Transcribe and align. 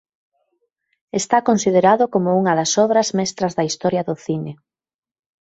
Está 1.21 1.37
considerado 1.49 2.03
como 2.13 2.29
unha 2.39 2.53
das 2.59 2.71
obras 2.85 3.07
mestras 3.19 3.55
da 3.57 3.67
historia 3.69 4.05
do 4.07 4.15
cine. 4.25 4.51